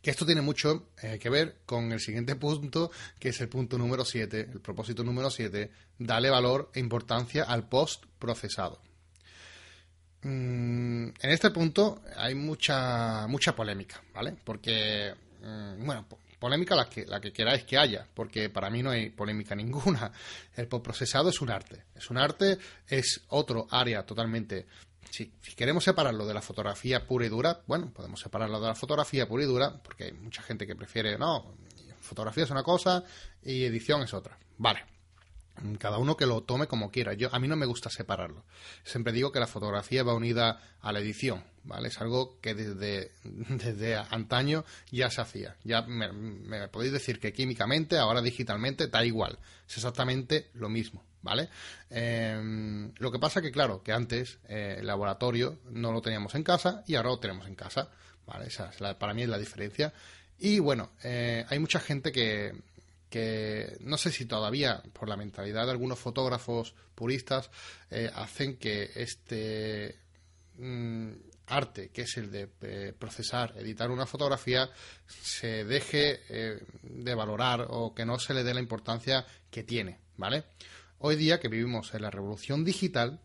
[0.00, 3.76] Que esto tiene mucho eh, que ver con el siguiente punto, que es el punto
[3.76, 8.87] número 7, el propósito número 7, dale valor e importancia al post procesado.
[10.22, 14.36] Mm, en este punto hay mucha, mucha polémica, ¿vale?
[14.44, 16.06] Porque, mm, bueno,
[16.38, 20.12] polémica la que, la que queráis que haya, porque para mí no hay polémica ninguna.
[20.56, 21.84] El postprocesado es un arte.
[21.94, 24.66] Es un arte, es otro área totalmente
[25.10, 29.26] si, queremos separarlo de la fotografía pura y dura, bueno, podemos separarlo de la fotografía
[29.26, 31.54] pura y dura, porque hay mucha gente que prefiere, no,
[32.00, 33.04] fotografía es una cosa
[33.42, 34.38] y edición es otra.
[34.58, 34.97] Vale.
[35.78, 37.14] Cada uno que lo tome como quiera.
[37.14, 38.44] Yo, a mí no me gusta separarlo.
[38.84, 41.88] Siempre digo que la fotografía va unida a la edición, ¿vale?
[41.88, 45.56] Es algo que desde, desde antaño ya se hacía.
[45.64, 49.38] Ya me, podéis decir que químicamente, ahora digitalmente, da igual.
[49.68, 51.04] Es exactamente lo mismo.
[51.20, 51.48] ¿vale?
[51.90, 56.44] Em, lo que pasa que, claro, que antes eh, el laboratorio no lo teníamos en
[56.44, 57.90] casa y ahora lo tenemos en casa,
[58.26, 58.46] ¿vale?
[58.46, 59.92] Esa es para mí es la diferencia.
[60.38, 62.54] Y bueno, eh, hay mucha gente que,
[63.10, 67.50] que no sé si todavía por la mentalidad de algunos fotógrafos puristas
[67.90, 69.98] eh, hacen que este
[70.58, 71.12] mm,
[71.46, 72.46] arte, que es el de
[72.98, 74.68] procesar, editar una fotografía,
[75.06, 76.20] se deje
[76.82, 80.44] de valorar o que no se le dé la importancia que tiene, ¿vale?
[80.98, 83.20] Hoy día que vivimos en la revolución digital,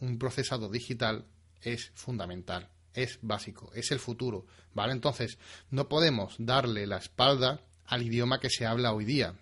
[0.00, 1.26] un procesado digital
[1.60, 4.92] es fundamental, es básico, es el futuro, ¿vale?
[4.92, 5.38] Entonces,
[5.70, 9.34] no podemos darle la espalda al idioma que se habla hoy día.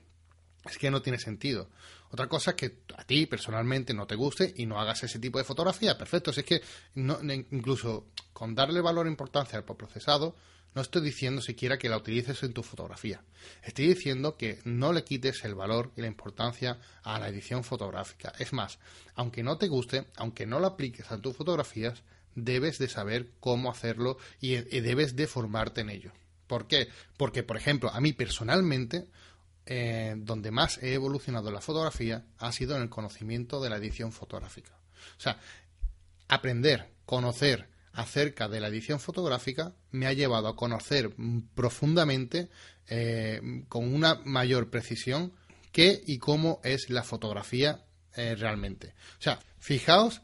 [0.64, 1.68] Es que no tiene sentido.
[2.10, 5.38] Otra cosa es que a ti personalmente no te guste y no hagas ese tipo
[5.38, 5.96] de fotografía.
[5.96, 6.60] Perfecto, es que
[6.94, 10.34] no, incluso con darle valor e importancia al procesado,
[10.74, 13.22] no estoy diciendo siquiera que la utilices en tu fotografía.
[13.62, 18.32] Estoy diciendo que no le quites el valor y la importancia a la edición fotográfica.
[18.38, 18.78] Es más,
[19.14, 22.02] aunque no te guste, aunque no lo apliques a tus fotografías,
[22.34, 26.12] debes de saber cómo hacerlo y, debes de formarte en ello.
[26.48, 26.88] ¿Por qué?
[27.16, 29.06] Porque, por ejemplo, a mí personalmente,
[29.66, 33.76] eh, donde más he evolucionado en la fotografía ha sido en el conocimiento de la
[33.76, 34.72] edición fotográfica.
[35.16, 35.38] O sea,
[36.26, 41.14] aprender, conocer, acerca de la edición fotográfica me ha llevado a conocer
[41.56, 42.48] profundamente,
[42.86, 45.32] eh, con una mayor precisión,
[45.72, 47.84] qué y cómo es la fotografía
[48.14, 48.94] eh, realmente.
[49.18, 50.22] O sea, fijaos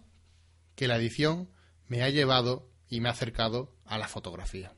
[0.77, 1.51] que la edición
[1.89, 4.73] me ha llevado y me ha acercado a la fotografía.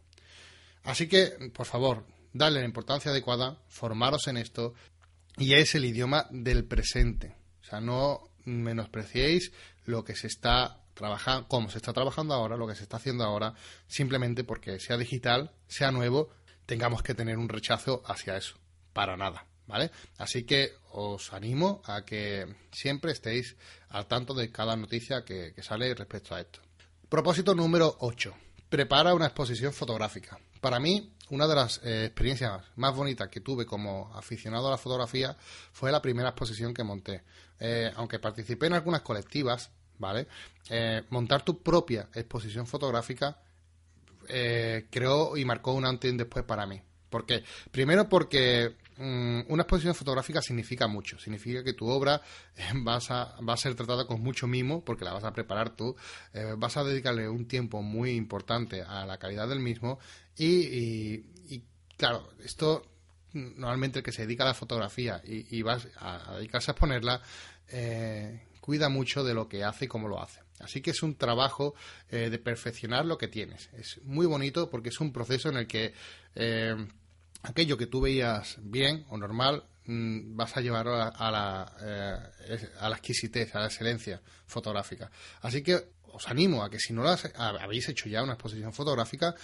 [0.87, 4.75] Así que, por favor, dale la importancia adecuada, formaros en esto,
[5.37, 7.37] y es el idioma del presente.
[7.61, 9.53] O sea, no menospreciéis
[9.85, 13.25] lo que se está trabajando, como se está trabajando ahora, lo que se está haciendo
[13.25, 13.55] ahora,
[13.87, 16.31] simplemente porque sea digital, sea nuevo,
[16.65, 18.57] tengamos que tener un rechazo hacia eso.
[18.93, 19.47] Para nada.
[19.67, 19.91] ¿Vale?
[20.19, 23.57] Así que os animo a que siempre estéis
[23.89, 26.61] al tanto de cada noticia que, sale respecto a esto.
[27.09, 28.33] Propósito número 8.
[28.69, 30.39] Prepara una exposición fotográfica.
[30.67, 34.77] Para mí, una de las eh, experiencias más bonitas que tuve como aficionado a la
[34.77, 35.37] fotografía
[35.71, 37.23] fue la primera exposición que monté.
[37.61, 40.27] Eh, aunque participé en algunas colectivas, ¿vale?
[40.69, 43.39] Eh, montar tu propia exposición fotográfica
[44.27, 46.83] creó y marcó un antes y un después para mí.
[47.11, 47.45] ¿Por qué?
[47.71, 51.19] Primero porque una exposición fotográfica significa mucho.
[51.19, 52.21] Significa que tu obra
[52.57, 55.77] eh, vas a, va a ser tratada con mucho mimo porque la vas a preparar
[55.77, 55.97] tú.
[56.59, 59.99] vas a dedicarle un tiempo muy importante a la calidad del mismo.
[60.37, 61.23] Y,
[61.97, 62.83] claro, esto
[63.33, 67.23] normalmente el que se dedica a la fotografía y, vas a, dedicarse a exponerla,
[68.61, 70.41] cuida mucho de lo que hace y cómo lo hace.
[70.61, 71.75] Así que es un trabajo
[72.11, 73.71] eh, de perfeccionar lo que tienes.
[73.75, 75.93] Es muy bonito porque es un proceso en el que
[76.35, 76.75] eh,
[77.43, 82.89] aquello que tú veías bien o normal mm, vas a llevarlo a, la, eh, a
[82.89, 85.11] la exquisitez, a la excelencia fotográfica.
[85.43, 89.35] Así que os animo a que si no las habéis hecho ya una exposición fotográfica,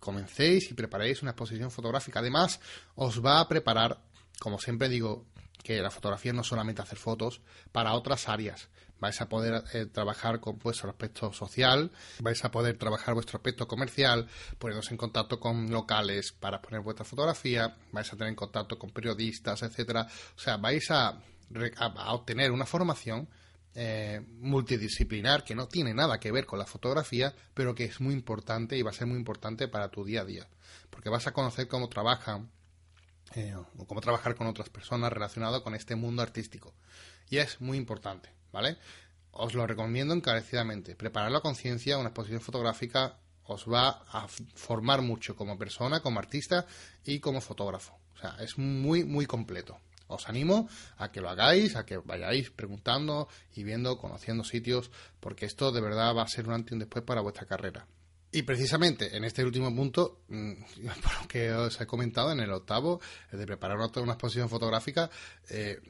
[0.00, 2.20] comencéis y preparéis una exposición fotográfica.
[2.20, 2.58] Además,
[2.94, 4.00] os va a preparar,
[4.40, 5.26] como siempre digo,
[5.62, 8.68] que la fotografía no solamente hacer fotos, para otras áreas.
[9.00, 13.68] Vais a poder eh, trabajar con vuestro aspecto social, vais a poder trabajar vuestro aspecto
[13.68, 18.78] comercial, poneros en contacto con locales para poner vuestra fotografía, vais a tener en contacto
[18.78, 20.06] con periodistas, etcétera.
[20.36, 21.20] O sea, vais a,
[22.08, 23.28] obtener una formación
[23.74, 28.14] eh, multidisciplinar que no tiene nada que ver con la fotografía, pero que es muy
[28.14, 30.48] importante y va a ser muy importante para tu día a día,
[30.90, 32.50] porque vas a conocer cómo trabajan
[33.34, 36.74] eh, o cómo trabajar con otras personas relacionadas con este mundo artístico.
[37.30, 38.76] Y es muy importante, ¿vale?
[39.30, 40.96] Os lo recomiendo encarecidamente.
[40.96, 46.66] Preparar la conciencia, una exposición fotográfica os va a formar mucho como persona, como artista
[47.04, 47.96] y como fotógrafo.
[48.16, 49.78] O sea, es muy, muy completo.
[50.08, 54.90] Os animo a que lo hagáis, a que vayáis preguntando y viendo, conociendo sitios,
[55.20, 57.86] porque esto de verdad va a ser un antes y un después para vuestra carrera.
[58.32, 60.52] Y precisamente en este último punto, mm,
[61.02, 65.08] por lo que os he comentado en el octavo, de preparar una exposición fotográfica,
[65.48, 65.80] eh,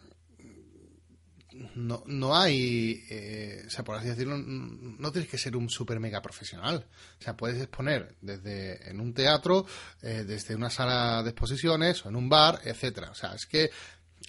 [1.75, 5.99] no, no hay, eh, o sea, por así decirlo, no tienes que ser un super
[6.01, 6.87] mega profesional.
[7.19, 9.67] O sea, puedes exponer desde en un teatro,
[10.03, 13.11] eh, desde una sala de exposiciones o en un bar, etcétera.
[13.11, 13.71] O sea, es que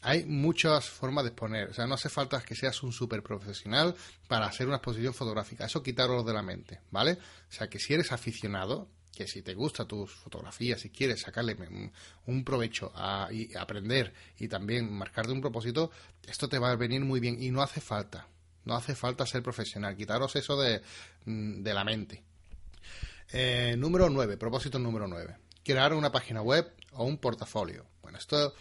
[0.02, 1.70] hay muchas formas de exponer.
[1.70, 3.96] O sea, no hace falta que seas un super profesional
[4.28, 5.66] para hacer una exposición fotográfica.
[5.66, 7.14] Eso quitarlo de la mente, ¿vale?
[7.14, 8.90] O sea, que si eres aficionado,
[9.20, 11.58] que si te gusta tus fotografías, si quieres sacarle
[12.26, 13.28] un, provecho a,
[13.60, 15.92] aprender y también marcarte un propósito,
[16.26, 18.30] esto te va a venir muy bien y no hace falta.
[18.64, 19.98] No hace falta ser profesional.
[19.98, 20.82] Quitaros eso de,
[21.26, 22.24] mm, la mente.
[23.34, 25.36] Eh, número 9, propósito número 9.
[25.66, 27.86] Crear una página web o un portafolio.
[28.02, 28.54] Bueno, esto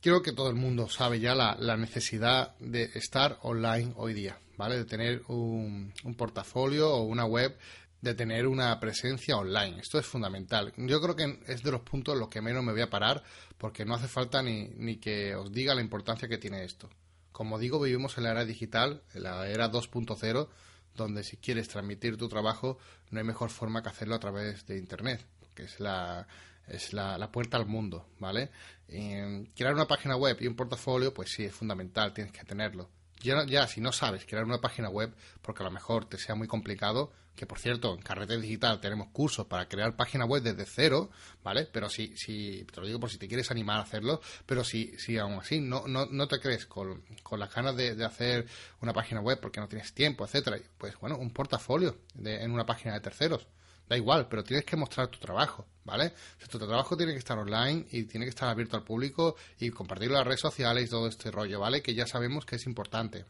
[0.00, 4.78] creo que todo el mundo sabe ya la, necesidad de estar online hoy día, ¿vale?
[4.78, 7.54] De tener un, portafolio o una web
[8.00, 9.80] de tener una presencia online.
[9.80, 10.72] Esto es fundamental.
[10.76, 13.22] Yo creo que es de los puntos en los que menos me voy a parar
[13.56, 16.88] porque no hace falta ni, ni que os diga la importancia que tiene esto.
[17.32, 20.48] Como digo, vivimos en la era digital, en la era 2.0,
[20.94, 22.78] donde si quieres transmitir tu trabajo
[23.10, 26.26] no hay mejor forma que hacerlo a través de Internet, que es la,
[26.66, 28.50] es la, puerta al mundo, ¿vale?
[28.86, 32.90] crear una página web y un portafolio, pues sí, es fundamental, tienes que tenerlo.
[33.20, 36.34] Ya, ya, si no sabes crear una página web, porque a lo mejor te sea
[36.34, 40.66] muy complicado, que por cierto, en Carrete Digital tenemos cursos para crear página web desde
[40.66, 41.08] cero,
[41.44, 41.68] ¿vale?
[41.72, 44.98] Pero si, si te lo digo por si te quieres animar a hacerlo, pero si,
[44.98, 48.46] si aún así no, no, no te crees con, con las ganas de, hacer
[48.80, 52.94] una página web porque no tienes tiempo, etcétera, pues bueno, un portafolio en una página
[52.94, 53.46] de terceros.
[53.88, 56.12] Da igual, pero tienes que mostrar tu trabajo, ¿vale?
[56.50, 60.14] tu trabajo tiene que estar online y tiene que estar abierto al público y compartirlo
[60.14, 61.82] en las redes sociales y todo este rollo, ¿vale?
[61.82, 63.24] Que ya sabemos que es importante.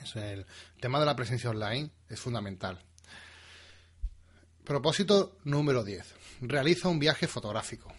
[0.00, 0.46] Es el
[0.80, 2.80] tema de la presencia online es fundamental.
[4.64, 6.14] Propósito número 10.
[6.40, 7.92] Realiza un viaje fotográfico.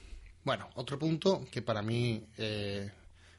[0.43, 2.91] Bueno, otro punto que para mí eh,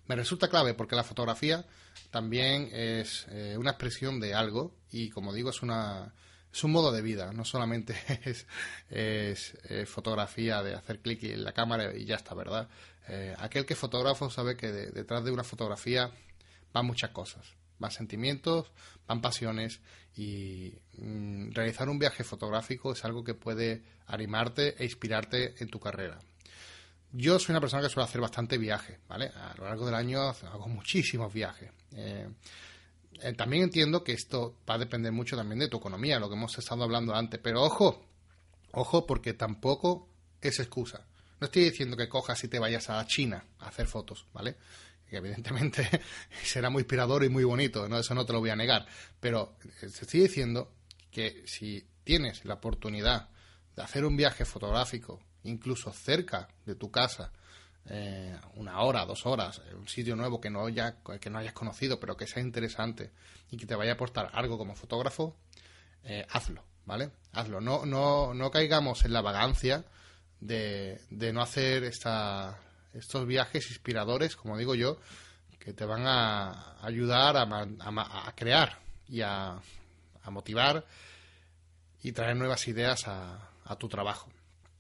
[0.07, 1.67] me resulta clave porque la fotografía
[2.13, 6.15] también es eh, una expresión de algo y como digo es una
[6.53, 8.47] es un modo de vida, no solamente es,
[8.91, 12.69] eh, fotografía de hacer clic en la cámara y ya está, ¿verdad?
[13.39, 16.11] aquel que es fotógrafo sabe que detrás de una fotografía
[16.73, 18.71] van muchas cosas van sentimientos,
[19.07, 19.81] van pasiones
[20.17, 25.79] y mm, realizar un viaje fotográfico es algo que puede animarte e inspirarte en tu
[25.79, 26.19] carrera.
[27.13, 29.27] Yo soy una persona que suele hacer bastante viaje, ¿vale?
[29.29, 31.71] A lo largo del año hago muchísimos viajes.
[31.93, 32.29] Eh,
[33.23, 36.35] eh, también entiendo que esto va a depender mucho también de tu economía, lo que
[36.35, 38.07] hemos estado hablando antes, pero ojo,
[38.73, 40.09] ojo porque tampoco
[40.41, 41.07] es excusa.
[41.41, 44.57] No estoy diciendo que cojas y te vayas a China a hacer fotos, ¿vale?
[45.09, 45.89] Que evidentemente
[46.43, 47.99] será muy inspirador y muy bonito, ¿no?
[47.99, 48.87] eso no te lo voy a negar,
[49.21, 50.73] pero te estoy diciendo
[51.11, 53.29] que si tienes la oportunidad
[53.75, 57.33] de hacer un viaje fotográfico, incluso cerca de tu casa,
[57.89, 62.01] eh, una hora, dos horas, un sitio nuevo que no, haya, que no hayas conocido,
[62.01, 63.13] pero que sea interesante
[63.51, 65.37] y que te vaya a aportar algo como fotógrafo,
[66.03, 67.11] eh, hazlo, ¿vale?
[67.33, 67.61] Hazlo.
[67.61, 69.85] No, no, no caigamos en la vagancia
[70.41, 72.59] de, de no hacer esta,
[72.99, 74.99] estos viajes inspiradores, como digo yo,
[75.59, 78.79] que te van a ayudar a, crear
[79.09, 79.61] y a,
[80.31, 80.85] motivar
[82.03, 84.31] y traer nuevas ideas a, tu trabajo.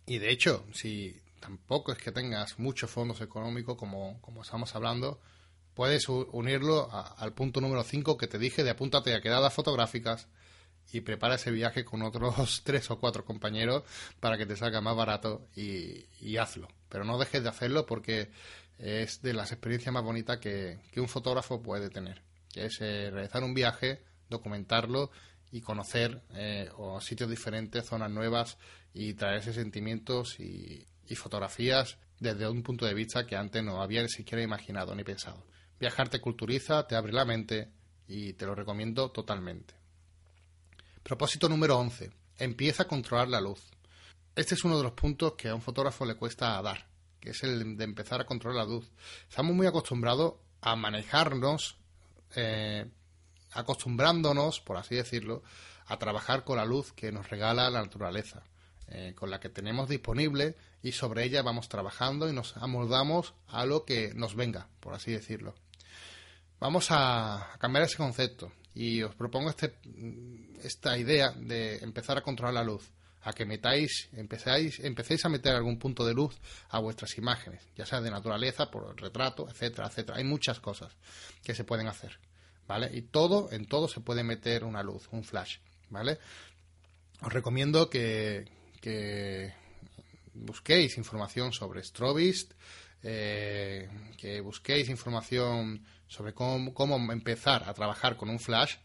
[0.07, 5.20] Y de hecho, si tampoco es que tengas muchos fondos económicos, como, estamos hablando,
[5.74, 10.29] puedes unirlo al punto número 5 que te dije de apúntate a quedadas fotográficas
[10.92, 13.85] y prepara ese viaje con otros tres o cuatro compañeros
[14.20, 16.68] para que te salga más barato y, hazlo.
[16.88, 18.31] Pero no dejes de hacerlo porque
[18.79, 22.22] es de las experiencias más bonitas que, un fotógrafo puede tener.
[22.55, 25.11] Es eh, realizar un viaje, documentarlo
[25.51, 26.70] y conocer eh,
[27.01, 28.59] sitios diferentes, zonas nuevas
[28.92, 34.03] y traerse sentimientos y, y fotografías desde un punto de vista que antes no había
[34.03, 35.44] ni siquiera imaginado ni pensado.
[35.79, 37.68] Viajar te culturiza, te abre la mente
[38.09, 39.75] y te lo recomiendo totalmente.
[41.07, 42.11] Propósito número 11.
[42.37, 43.61] Empieza a controlar la luz.
[44.35, 46.88] Este es uno de los puntos que a un fotógrafo le cuesta dar,
[47.21, 48.90] que es el de empezar a controlar la luz.
[49.29, 51.77] Estamos muy acostumbrados a manejarnos,
[52.35, 52.87] eh,
[53.52, 55.44] acostumbrándonos, por así decirlo,
[55.87, 58.42] a trabajar con la luz que nos regala la naturaleza,
[58.88, 63.65] eh, con la que tenemos disponible y sobre ella vamos trabajando y nos amoldamos a
[63.65, 65.54] lo que nos venga, por así decirlo.
[66.59, 69.74] Vamos a cambiar ese concepto y os propongo este,
[70.62, 72.92] esta idea de empezar a controlar la luz.
[73.22, 77.85] a que metáis, empezáis, empecéis a meter algún punto de luz a vuestras imágenes, ya
[77.85, 80.18] sea de naturaleza, por retrato, etcétera, etcétera.
[80.18, 80.92] Hay muchas cosas
[81.42, 82.20] que se pueden hacer,
[82.68, 82.88] ¿vale?
[82.94, 85.56] Y todo, en todo se puede meter una luz, un flash,
[85.90, 86.20] ¿vale?
[87.20, 88.44] Os recomiendo que,
[88.81, 89.52] que
[90.33, 92.52] busquéis información sobre Strobist,
[93.09, 93.88] eh,
[94.19, 98.79] que busquéis información sobre cómo, empezar a trabajar con un flash,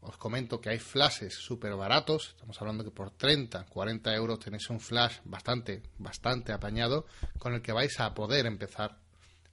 [0.00, 4.68] os comento que hay flashes súper baratos, estamos hablando que por 30, 40 euros tenéis
[4.68, 7.06] un flash bastante, bastante apañado
[7.38, 8.98] con el que vais a poder empezar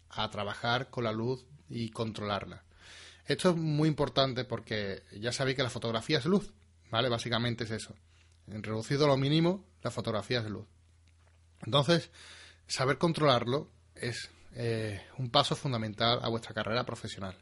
[0.10, 2.64] a trabajar con la luz y controlarla.
[3.28, 6.52] Esto es muy importante porque ya sabéis que la fotografía es luz,
[6.90, 7.10] ¿vale?
[7.10, 7.94] Básicamente es eso.
[8.48, 10.66] En reducido lo mínimo, la fotografía es luz.
[11.64, 12.10] Entonces,
[12.66, 13.70] saber controlarlo
[14.02, 17.36] es eh, un paso fundamental a vuestra carrera profesional.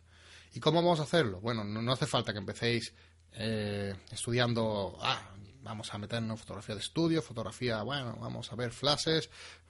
[0.54, 1.40] ¿Y cómo vamos a hacerlo?
[1.42, 2.94] Bueno, no, hace falta que empecéis
[3.34, 5.22] eh, estudiando, ah,
[5.62, 9.30] vamos a meternos fotografía de estudio, fotografía, bueno, vamos a ver flashes,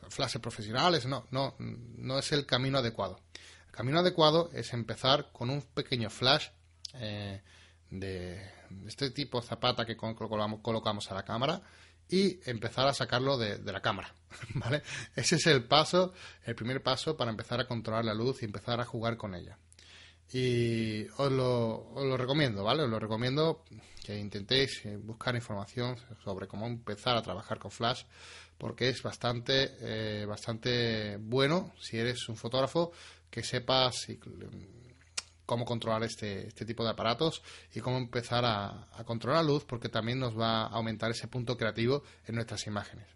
[0.09, 1.05] flashes profesionales.
[1.05, 3.19] No, no, no es el camino adecuado.
[3.67, 6.47] El camino adecuado es empezar con un pequeño flash
[6.95, 7.41] eh,
[7.89, 8.51] de
[8.85, 11.61] este tipo de zapata que colocamos a la cámara
[12.09, 14.13] y empezar a sacarlo de, la cámara,
[14.55, 14.81] ¿vale?
[15.15, 16.13] Ese es el paso,
[16.45, 19.57] el primer paso para empezar a controlar la luz y empezar a jugar con ella.
[20.31, 22.83] Y os lo, os lo recomiendo, ¿vale?
[22.83, 23.63] Os lo recomiendo
[24.07, 28.03] que intentéis eh, buscar información sobre cómo empezar a trabajar con Flash,
[28.57, 32.91] porque es bastante, eh, bastante bueno si eres un fotógrafo
[33.29, 34.07] que sepas
[35.47, 37.41] cómo controlar este, este tipo de aparatos
[37.73, 41.57] y cómo empezar a, controlar la luz, porque también nos va a aumentar ese punto
[41.57, 43.07] creativo en nuestras imágenes.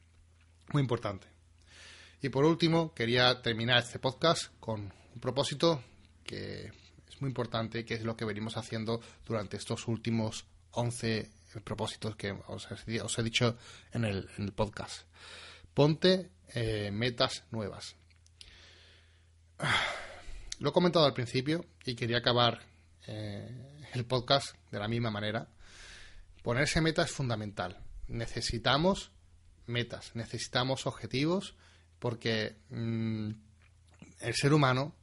[0.72, 1.28] Muy importante.
[2.22, 5.84] Y por último, quería terminar este podcast con un propósito
[6.24, 6.72] que
[7.20, 11.30] muy importante, que es lo que venimos haciendo durante estos últimos 11
[11.66, 12.66] propósitos que os,
[13.18, 13.58] he dicho
[13.92, 15.04] en el, podcast.
[15.74, 17.98] Ponte eh, metas nuevas.
[20.62, 22.60] Lo he comentado al principio y quería acabar
[23.08, 23.50] eh,
[23.94, 25.48] el podcast de la misma manera.
[26.44, 27.80] Ponerse metas es fundamental.
[28.08, 29.12] Necesitamos
[29.66, 31.56] metas, necesitamos objetivos
[31.98, 33.32] porque mm,
[34.20, 34.94] el ser humano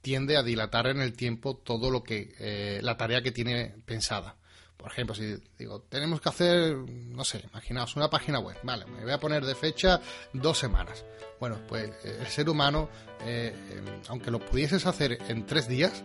[0.00, 4.38] tiende a dilatar en el tiempo todo lo que eh, la tarea que tiene pensada.
[4.76, 9.02] Por ejemplo, si digo, tenemos que hacer, no sé, imaginaos una página web, vale, me
[9.02, 10.00] voy a poner de fecha
[10.32, 11.04] dos semanas.
[11.40, 12.88] Bueno, pues eh, el ser humano,
[13.22, 16.04] eh, em, aunque lo pudieses hacer en tres días,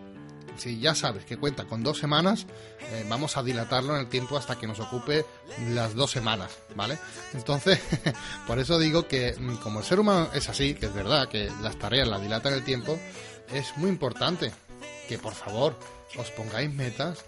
[0.55, 2.45] si ya sabes que cuenta con dos semanas,
[3.07, 5.25] vamos a dilatarlo en el tiempo hasta que nos ocupe
[5.69, 6.97] las dos semanas, ¿vale?
[7.33, 7.79] Entonces,
[8.47, 11.49] por eso digo que mm, como el ser humano es así, que es verdad que
[11.61, 12.99] las tareas las dilatan el tiempo,
[13.53, 14.51] es muy importante
[15.07, 15.77] que por favor
[16.17, 17.25] os pongáis metas,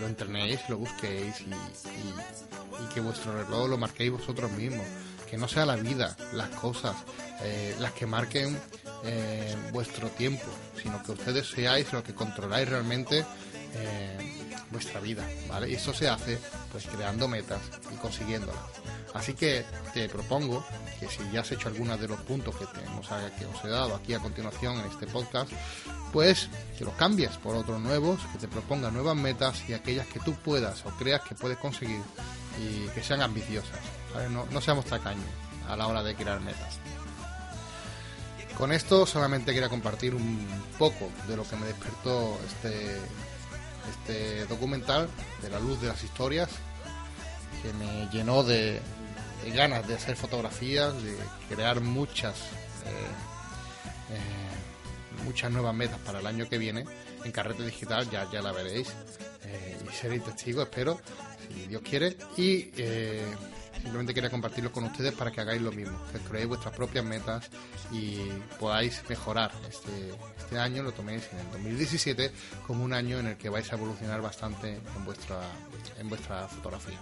[0.00, 4.86] lo entrenéis, lo busquéis y, que vuestro reloj lo marquéis vosotros mismos.
[5.30, 6.94] Que no sea la vida, las cosas,
[7.42, 8.56] eh, las que marquen
[9.04, 10.46] eh, vuestro tiempo,
[10.80, 13.24] sino que ustedes seáis lo que controláis realmente
[13.74, 14.18] eh,
[14.70, 15.68] vuestra vida, ¿vale?
[15.70, 16.38] Y eso se hace
[16.70, 17.60] pues creando metas
[17.92, 18.56] y consiguiéndolas.
[19.16, 19.64] Así que
[19.94, 20.62] te propongo
[21.00, 23.08] que si ya has hecho algunos de los puntos que, tenemos,
[23.38, 25.50] que os he dado aquí a continuación en este podcast,
[26.12, 30.20] pues que los cambies por otros nuevos, que te proponga nuevas metas y aquellas que
[30.20, 32.02] tú puedas o creas que puedes conseguir
[32.60, 33.80] y que sean ambiciosas.
[34.30, 35.24] No, no seamos tacaños
[35.66, 36.78] a la hora de crear metas.
[38.58, 40.46] Con esto solamente quería compartir un
[40.78, 43.00] poco de lo que me despertó este
[43.88, 45.08] este documental
[45.42, 46.48] de la luz de las historias
[47.62, 48.80] que me llenó de,
[49.54, 51.16] ganas de hacer fotografías, de
[51.48, 52.34] crear muchas
[52.84, 53.10] eh,
[54.10, 56.84] eh, muchas nuevas metas para el año que viene
[57.24, 58.88] en Carrete Digital, ya, ya la veréis
[59.44, 61.00] eh, y seréis testigos, espero,
[61.48, 62.70] si Dios quiere, y
[63.86, 67.48] Simplemente quería compartirlo con ustedes para que hagáis lo mismo, que creéis vuestras propias metas
[67.92, 68.18] y
[68.58, 72.32] podáis mejorar este, este año, lo toméis en el 2017
[72.66, 75.40] como un año en el que vais a evolucionar bastante en vuestra,
[76.00, 76.98] en vuestra fotografía.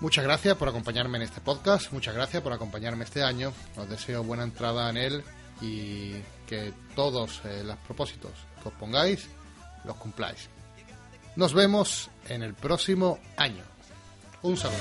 [0.00, 4.22] Muchas gracias por acompañarme en este podcast, muchas gracias por acompañarme este año, os deseo
[4.22, 5.24] buena entrada en él
[5.60, 6.12] y
[6.46, 8.30] que todos eh, los propósitos
[8.62, 9.28] que os pongáis
[9.84, 10.48] los cumpláis.
[11.34, 13.64] Nos vemos en el próximo año.
[14.42, 14.78] Un saludo.